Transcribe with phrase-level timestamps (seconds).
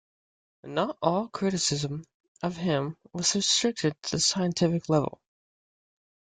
[0.65, 2.05] Not all criticism
[2.41, 5.21] of him was restricted to the scientific level.